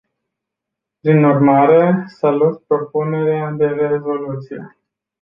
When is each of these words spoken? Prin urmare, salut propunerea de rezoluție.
Prin 1.03 1.21
urmare, 1.23 1.93
salut 2.09 2.59
propunerea 2.67 3.51
de 3.51 3.65
rezoluție. 3.65 4.75